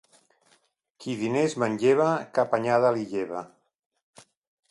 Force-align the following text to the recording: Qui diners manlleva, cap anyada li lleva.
Qui 1.03 1.13
diners 1.19 1.55
manlleva, 1.63 2.09
cap 2.37 2.57
anyada 2.59 2.93
li 2.97 3.05
lleva. 3.13 3.47